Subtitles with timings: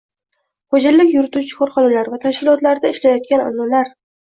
[0.75, 3.97] Xo‘jalik yurituvchi korxona va tashkilotlarida ishlayotgan onalar